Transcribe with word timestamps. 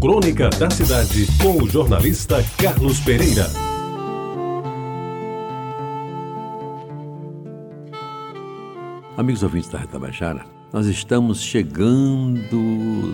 Crônica 0.00 0.48
da 0.50 0.70
Cidade, 0.70 1.26
com 1.42 1.60
o 1.60 1.68
jornalista 1.68 2.36
Carlos 2.56 3.00
Pereira. 3.00 3.50
Amigos 9.16 9.42
ouvintes 9.42 9.68
da 9.68 9.78
Retabajara, 9.78 10.46
nós 10.72 10.86
estamos 10.86 11.42
chegando 11.42 12.56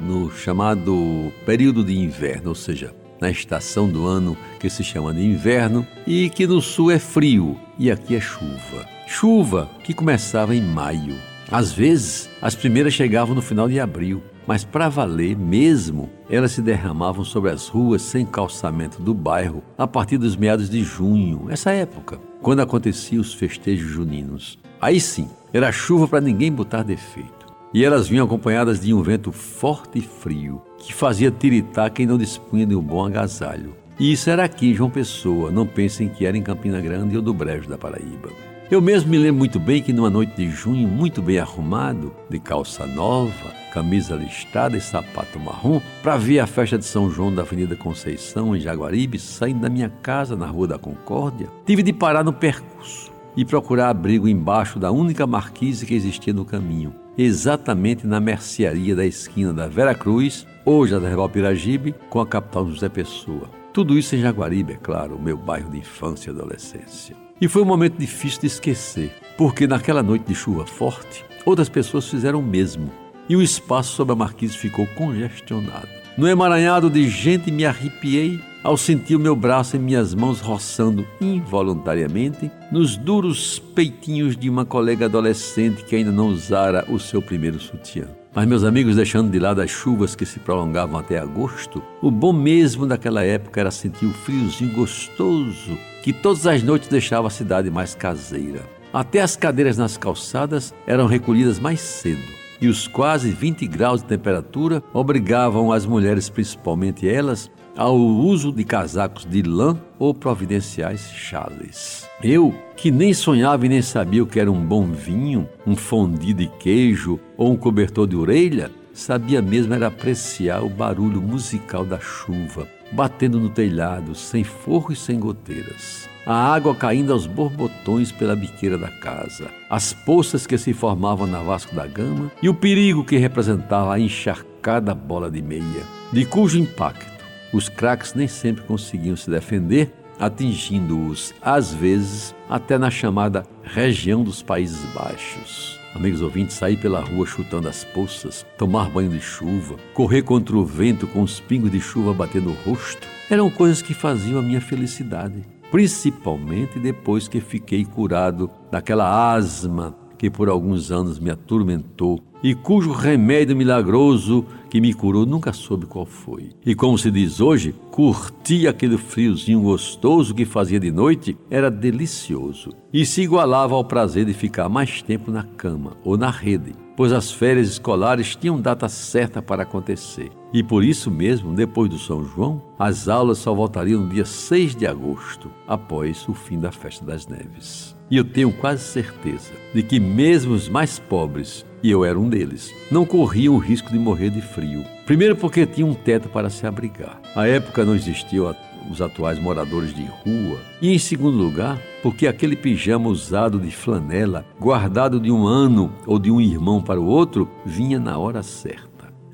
no 0.00 0.32
chamado 0.32 1.30
período 1.44 1.84
de 1.84 1.98
inverno, 1.98 2.48
ou 2.48 2.54
seja, 2.54 2.94
na 3.20 3.30
estação 3.30 3.86
do 3.86 4.06
ano 4.06 4.34
que 4.58 4.70
se 4.70 4.82
chama 4.82 5.12
de 5.12 5.22
inverno 5.22 5.86
e 6.06 6.30
que 6.30 6.46
no 6.46 6.62
sul 6.62 6.90
é 6.90 6.98
frio 6.98 7.60
e 7.78 7.90
aqui 7.90 8.16
é 8.16 8.20
chuva. 8.20 8.88
Chuva 9.06 9.68
que 9.84 9.92
começava 9.92 10.56
em 10.56 10.62
maio. 10.62 11.14
Às 11.50 11.72
vezes, 11.72 12.30
as 12.40 12.54
primeiras 12.54 12.94
chegavam 12.94 13.34
no 13.34 13.42
final 13.42 13.68
de 13.68 13.78
abril 13.78 14.22
mas 14.50 14.64
para 14.64 14.88
valer 14.88 15.38
mesmo, 15.38 16.10
elas 16.28 16.50
se 16.50 16.60
derramavam 16.60 17.24
sobre 17.24 17.52
as 17.52 17.68
ruas 17.68 18.02
sem 18.02 18.26
calçamento 18.26 19.00
do 19.00 19.14
bairro 19.14 19.62
a 19.78 19.86
partir 19.86 20.18
dos 20.18 20.34
meados 20.34 20.68
de 20.68 20.82
junho, 20.82 21.46
essa 21.48 21.70
época, 21.70 22.18
quando 22.42 22.58
aconteciam 22.58 23.20
os 23.20 23.32
festejos 23.32 23.88
juninos. 23.88 24.58
Aí 24.80 25.00
sim, 25.00 25.30
era 25.52 25.70
chuva 25.70 26.08
para 26.08 26.20
ninguém 26.20 26.50
botar 26.50 26.82
defeito. 26.82 27.46
E 27.72 27.84
elas 27.84 28.08
vinham 28.08 28.26
acompanhadas 28.26 28.80
de 28.80 28.92
um 28.92 29.00
vento 29.00 29.30
forte 29.30 30.00
e 30.00 30.02
frio, 30.02 30.60
que 30.78 30.92
fazia 30.92 31.30
tiritar 31.30 31.92
quem 31.92 32.04
não 32.04 32.18
dispunha 32.18 32.66
de 32.66 32.74
um 32.74 32.82
bom 32.82 33.06
agasalho. 33.06 33.76
E 34.00 34.10
isso 34.10 34.30
era 34.30 34.42
aqui 34.42 34.72
em 34.72 34.74
João 34.74 34.90
Pessoa, 34.90 35.52
não 35.52 35.64
pensem 35.64 36.08
que 36.08 36.26
era 36.26 36.36
em 36.36 36.42
Campina 36.42 36.80
Grande 36.80 37.14
ou 37.14 37.22
do 37.22 37.32
Brejo 37.32 37.68
da 37.68 37.78
Paraíba. 37.78 38.30
Eu 38.70 38.80
mesmo 38.80 39.10
me 39.10 39.18
lembro 39.18 39.40
muito 39.40 39.58
bem 39.58 39.82
que 39.82 39.92
numa 39.92 40.08
noite 40.08 40.36
de 40.36 40.48
junho, 40.48 40.86
muito 40.86 41.20
bem 41.20 41.40
arrumado, 41.40 42.14
de 42.30 42.38
calça 42.38 42.86
nova, 42.86 43.50
camisa 43.74 44.14
listrada 44.14 44.76
e 44.76 44.80
sapato 44.80 45.40
marrom, 45.40 45.80
para 46.04 46.16
ver 46.16 46.38
a 46.38 46.46
festa 46.46 46.78
de 46.78 46.84
São 46.84 47.10
João 47.10 47.34
da 47.34 47.42
Avenida 47.42 47.74
Conceição, 47.74 48.54
em 48.54 48.60
Jaguaribe, 48.60 49.18
saindo 49.18 49.62
da 49.62 49.68
minha 49.68 49.88
casa 49.88 50.36
na 50.36 50.46
Rua 50.46 50.68
da 50.68 50.78
Concórdia, 50.78 51.48
tive 51.66 51.82
de 51.82 51.92
parar 51.92 52.22
no 52.22 52.32
percurso 52.32 53.10
e 53.36 53.44
procurar 53.44 53.88
abrigo 53.88 54.28
embaixo 54.28 54.78
da 54.78 54.92
única 54.92 55.26
marquise 55.26 55.84
que 55.84 55.94
existia 55.94 56.32
no 56.32 56.44
caminho, 56.44 56.94
exatamente 57.18 58.06
na 58.06 58.20
mercearia 58.20 58.94
da 58.94 59.04
esquina 59.04 59.52
da 59.52 59.66
Vera 59.66 59.96
Cruz, 59.96 60.46
hoje 60.64 60.94
a 60.94 61.00
da 61.00 61.08
Reval 61.08 61.28
Piragibe, 61.28 61.92
com 62.08 62.20
a 62.20 62.26
capital 62.26 62.68
José 62.68 62.88
Pessoa. 62.88 63.50
Tudo 63.72 63.98
isso 63.98 64.14
em 64.14 64.20
Jaguaribe, 64.20 64.74
é 64.74 64.76
claro, 64.76 65.16
o 65.16 65.20
meu 65.20 65.36
bairro 65.36 65.70
de 65.70 65.78
infância 65.78 66.30
e 66.30 66.32
adolescência. 66.32 67.29
E 67.40 67.48
foi 67.48 67.62
um 67.62 67.66
momento 67.66 67.96
difícil 67.98 68.42
de 68.42 68.48
esquecer, 68.48 69.10
porque 69.38 69.66
naquela 69.66 70.02
noite 70.02 70.26
de 70.26 70.34
chuva 70.34 70.66
forte, 70.66 71.24
outras 71.46 71.70
pessoas 71.70 72.06
fizeram 72.06 72.40
o 72.40 72.42
mesmo 72.42 72.90
e 73.30 73.34
o 73.34 73.40
espaço 73.40 73.94
sob 73.94 74.12
a 74.12 74.14
marquise 74.14 74.58
ficou 74.58 74.86
congestionado. 74.88 75.88
No 76.18 76.28
emaranhado 76.28 76.90
de 76.90 77.08
gente 77.08 77.50
me 77.50 77.64
arrepiei 77.64 78.38
ao 78.62 78.76
sentir 78.76 79.16
o 79.16 79.20
meu 79.20 79.34
braço 79.34 79.74
em 79.74 79.80
minhas 79.80 80.14
mãos 80.14 80.40
roçando 80.40 81.06
involuntariamente 81.18 82.50
nos 82.70 82.94
duros 82.94 83.58
peitinhos 83.58 84.36
de 84.36 84.50
uma 84.50 84.66
colega 84.66 85.06
adolescente 85.06 85.82
que 85.84 85.96
ainda 85.96 86.12
não 86.12 86.26
usara 86.28 86.84
o 86.90 86.98
seu 86.98 87.22
primeiro 87.22 87.58
sutiã. 87.58 88.04
Mas, 88.34 88.46
meus 88.46 88.64
amigos, 88.64 88.96
deixando 88.96 89.30
de 89.30 89.38
lado 89.38 89.62
as 89.62 89.70
chuvas 89.70 90.14
que 90.14 90.26
se 90.26 90.38
prolongavam 90.38 91.00
até 91.00 91.18
agosto, 91.18 91.82
o 92.02 92.10
bom 92.10 92.34
mesmo 92.34 92.86
daquela 92.86 93.24
época 93.24 93.60
era 93.60 93.70
sentir 93.70 94.04
o 94.04 94.12
friozinho 94.12 94.74
gostoso 94.74 95.78
que 96.02 96.12
todas 96.12 96.46
as 96.46 96.62
noites 96.62 96.88
deixava 96.88 97.28
a 97.28 97.30
cidade 97.30 97.70
mais 97.70 97.94
caseira. 97.94 98.62
Até 98.92 99.20
as 99.20 99.36
cadeiras 99.36 99.78
nas 99.78 99.96
calçadas 99.96 100.74
eram 100.86 101.06
recolhidas 101.06 101.58
mais 101.58 101.80
cedo 101.80 102.40
e 102.60 102.68
os 102.68 102.86
quase 102.86 103.30
20 103.30 103.66
graus 103.66 104.02
de 104.02 104.08
temperatura 104.08 104.82
obrigavam 104.92 105.72
as 105.72 105.86
mulheres, 105.86 106.28
principalmente 106.28 107.08
elas, 107.08 107.50
ao 107.76 107.96
uso 107.96 108.52
de 108.52 108.64
casacos 108.64 109.24
de 109.24 109.42
lã 109.42 109.80
ou 109.98 110.12
providenciais 110.12 111.10
chales. 111.10 112.06
Eu, 112.22 112.54
que 112.76 112.90
nem 112.90 113.14
sonhava 113.14 113.64
e 113.64 113.68
nem 113.68 113.80
sabia 113.80 114.22
o 114.22 114.26
que 114.26 114.38
era 114.38 114.52
um 114.52 114.60
bom 114.60 114.86
vinho, 114.86 115.48
um 115.66 115.74
fondue 115.74 116.34
de 116.34 116.48
queijo 116.58 117.18
ou 117.36 117.52
um 117.52 117.56
cobertor 117.56 118.06
de 118.06 118.16
orelha, 118.16 118.70
sabia 118.92 119.40
mesmo 119.40 119.72
era 119.72 119.86
apreciar 119.86 120.62
o 120.62 120.68
barulho 120.68 121.22
musical 121.22 121.84
da 121.84 121.98
chuva, 121.98 122.68
batendo 122.92 123.38
no 123.38 123.48
telhado, 123.48 124.14
sem 124.14 124.44
forro 124.44 124.92
e 124.92 124.96
sem 124.96 125.18
goteiras. 125.18 126.08
A 126.26 126.52
água 126.52 126.74
caindo 126.74 127.12
aos 127.12 127.26
borbotões 127.26 128.12
pela 128.12 128.36
biqueira 128.36 128.76
da 128.76 128.88
casa, 128.88 129.50
as 129.68 129.92
poças 129.92 130.46
que 130.46 130.58
se 130.58 130.72
formavam 130.72 131.26
na 131.26 131.40
Vasco 131.40 131.74
da 131.74 131.86
Gama 131.86 132.30
e 132.42 132.48
o 132.48 132.54
perigo 132.54 133.04
que 133.04 133.16
representava 133.16 133.94
a 133.94 133.98
encharcada 133.98 134.94
bola 134.94 135.30
de 135.30 135.40
meia, 135.40 135.82
de 136.12 136.24
cujo 136.24 136.58
impacto 136.58 137.20
os 137.52 137.68
craques 137.68 138.14
nem 138.14 138.28
sempre 138.28 138.62
conseguiam 138.64 139.16
se 139.16 139.28
defender, 139.28 139.92
atingindo-os, 140.20 141.34
às 141.40 141.72
vezes, 141.72 142.34
até 142.48 142.78
na 142.78 142.90
chamada 142.90 143.44
região 143.62 144.22
dos 144.22 144.42
Países 144.42 144.84
Baixos. 144.94 145.80
Amigos 145.94 146.20
ouvintes, 146.20 146.56
sair 146.56 146.76
pela 146.76 147.00
rua 147.00 147.26
chutando 147.26 147.68
as 147.68 147.82
poças, 147.82 148.46
tomar 148.56 148.90
banho 148.90 149.10
de 149.10 149.20
chuva, 149.20 149.76
correr 149.92 150.22
contra 150.22 150.56
o 150.56 150.64
vento 150.64 151.06
com 151.06 151.22
os 151.22 151.40
pingos 151.40 151.70
de 151.72 151.80
chuva 151.80 152.14
batendo 152.14 152.50
no 152.50 152.56
rosto, 152.70 153.08
eram 153.28 153.50
coisas 153.50 153.82
que 153.82 153.94
faziam 153.94 154.38
a 154.38 154.42
minha 154.42 154.60
felicidade 154.60 155.44
principalmente 155.70 156.78
depois 156.78 157.28
que 157.28 157.40
fiquei 157.40 157.84
curado 157.84 158.50
daquela 158.70 159.32
asma 159.32 159.96
que 160.20 160.28
por 160.28 160.50
alguns 160.50 160.92
anos 160.92 161.18
me 161.18 161.30
atormentou 161.30 162.20
e 162.42 162.54
cujo 162.54 162.92
remédio 162.92 163.56
milagroso 163.56 164.44
que 164.68 164.78
me 164.78 164.92
curou 164.92 165.24
nunca 165.24 165.50
soube 165.50 165.86
qual 165.86 166.04
foi. 166.04 166.50
E 166.64 166.74
como 166.74 166.98
se 166.98 167.10
diz 167.10 167.40
hoje, 167.40 167.74
curtir 167.90 168.68
aquele 168.68 168.98
friozinho 168.98 169.62
gostoso 169.62 170.34
que 170.34 170.44
fazia 170.44 170.78
de 170.78 170.92
noite 170.92 171.38
era 171.50 171.70
delicioso 171.70 172.68
e 172.92 173.06
se 173.06 173.22
igualava 173.22 173.74
ao 173.74 173.82
prazer 173.82 174.26
de 174.26 174.34
ficar 174.34 174.68
mais 174.68 175.00
tempo 175.00 175.30
na 175.30 175.42
cama 175.42 175.96
ou 176.04 176.18
na 176.18 176.28
rede, 176.28 176.74
pois 176.94 177.14
as 177.14 177.32
férias 177.32 177.70
escolares 177.70 178.36
tinham 178.36 178.60
data 178.60 178.90
certa 178.90 179.40
para 179.40 179.62
acontecer. 179.62 180.30
E 180.52 180.62
por 180.62 180.84
isso 180.84 181.10
mesmo, 181.10 181.54
depois 181.54 181.88
do 181.88 181.98
São 181.98 182.22
João, 182.22 182.62
as 182.78 183.08
aulas 183.08 183.38
só 183.38 183.54
voltariam 183.54 184.02
no 184.02 184.10
dia 184.10 184.26
6 184.26 184.76
de 184.76 184.86
agosto, 184.86 185.50
após 185.66 186.28
o 186.28 186.34
fim 186.34 186.58
da 186.58 186.70
Festa 186.70 187.06
das 187.06 187.26
Neves. 187.26 187.98
E 188.10 188.16
eu 188.16 188.24
tenho 188.24 188.50
quase 188.50 188.82
certeza 188.82 189.52
de 189.72 189.82
que 189.82 190.00
mesmo 190.00 190.52
os 190.52 190.68
mais 190.68 190.98
pobres, 190.98 191.64
e 191.80 191.90
eu 191.90 192.04
era 192.04 192.18
um 192.18 192.28
deles, 192.28 192.74
não 192.90 193.06
corriam 193.06 193.54
o 193.54 193.58
risco 193.58 193.92
de 193.92 193.98
morrer 193.98 194.30
de 194.30 194.40
frio. 194.40 194.84
Primeiro 195.06 195.36
porque 195.36 195.64
tinha 195.64 195.86
um 195.86 195.94
teto 195.94 196.28
para 196.28 196.50
se 196.50 196.66
abrigar. 196.66 197.20
À 197.36 197.46
época 197.46 197.84
não 197.84 197.94
existiam 197.94 198.54
os 198.90 199.00
atuais 199.00 199.38
moradores 199.38 199.94
de 199.94 200.02
rua. 200.02 200.58
E 200.82 200.92
em 200.92 200.98
segundo 200.98 201.36
lugar, 201.36 201.80
porque 202.02 202.26
aquele 202.26 202.56
pijama 202.56 203.08
usado 203.08 203.60
de 203.60 203.70
flanela, 203.70 204.44
guardado 204.58 205.20
de 205.20 205.30
um 205.30 205.46
ano 205.46 205.92
ou 206.04 206.18
de 206.18 206.32
um 206.32 206.40
irmão 206.40 206.82
para 206.82 207.00
o 207.00 207.06
outro, 207.06 207.48
vinha 207.64 208.00
na 208.00 208.18
hora 208.18 208.42
certa 208.42 208.90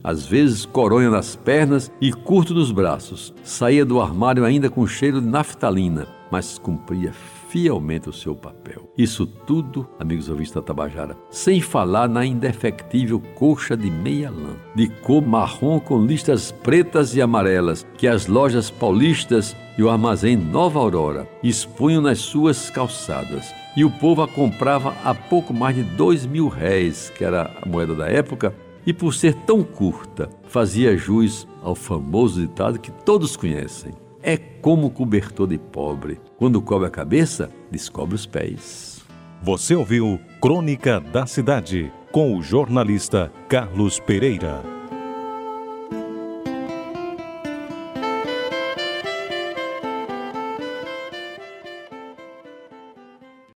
às 0.06 0.24
vezes 0.24 0.64
coronha 0.64 1.10
nas 1.10 1.34
pernas 1.34 1.90
e 2.00 2.12
curto 2.12 2.54
nos 2.54 2.70
braços. 2.70 3.34
Saía 3.42 3.84
do 3.84 4.00
armário 4.00 4.44
ainda 4.44 4.70
com 4.70 4.86
cheiro 4.86 5.20
de 5.20 5.26
naftalina, 5.26 6.06
mas 6.30 6.58
cumpria 6.58 7.12
fielmente 7.56 8.06
o 8.06 8.12
seu 8.12 8.34
papel. 8.34 8.86
Isso 8.98 9.26
tudo, 9.26 9.88
amigos 9.98 10.28
ouvintes 10.28 10.52
da 10.52 10.60
Tabajara, 10.60 11.16
sem 11.30 11.58
falar 11.58 12.06
na 12.06 12.22
indefectível 12.22 13.18
coxa 13.34 13.74
de 13.74 13.90
meia 13.90 14.30
lã, 14.30 14.56
de 14.74 14.88
cor 14.88 15.26
marrom 15.26 15.80
com 15.80 16.04
listas 16.04 16.52
pretas 16.52 17.16
e 17.16 17.22
amarelas, 17.22 17.86
que 17.96 18.06
as 18.06 18.26
lojas 18.26 18.68
paulistas 18.68 19.56
e 19.78 19.82
o 19.82 19.88
armazém 19.88 20.36
Nova 20.36 20.78
Aurora 20.78 21.26
expunham 21.42 22.02
nas 22.02 22.18
suas 22.18 22.68
calçadas. 22.68 23.54
E 23.74 23.86
o 23.86 23.90
povo 23.90 24.20
a 24.20 24.28
comprava 24.28 24.94
a 25.02 25.14
pouco 25.14 25.54
mais 25.54 25.74
de 25.76 25.82
dois 25.82 26.26
mil 26.26 26.48
réis, 26.48 27.08
que 27.08 27.24
era 27.24 27.50
a 27.62 27.66
moeda 27.66 27.94
da 27.94 28.06
época, 28.06 28.54
e 28.86 28.92
por 28.92 29.14
ser 29.14 29.32
tão 29.32 29.62
curta, 29.64 30.28
fazia 30.46 30.94
jus 30.94 31.48
ao 31.62 31.74
famoso 31.74 32.38
ditado 32.38 32.78
que 32.78 32.90
todos 32.90 33.34
conhecem: 33.34 33.94
é 34.22 34.36
como 34.36 34.90
cobertor 34.90 35.46
de 35.46 35.58
pobre. 35.58 36.20
Quando 36.36 36.60
cobre 36.62 36.88
a 36.88 36.90
cabeça, 36.90 37.50
descobre 37.70 38.14
os 38.14 38.26
pés. 38.26 39.04
Você 39.42 39.74
ouviu 39.74 40.18
Crônica 40.40 41.00
da 41.00 41.26
Cidade 41.26 41.92
com 42.10 42.36
o 42.36 42.42
jornalista 42.42 43.30
Carlos 43.48 44.00
Pereira. 44.00 44.75